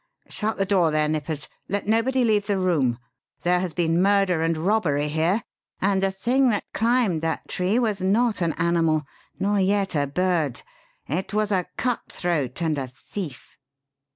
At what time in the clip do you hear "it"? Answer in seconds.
11.05-11.35